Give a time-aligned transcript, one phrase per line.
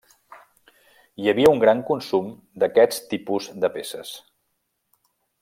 [1.23, 2.31] Hi havia un gran consum
[2.65, 4.17] d'aquests tipus de peces.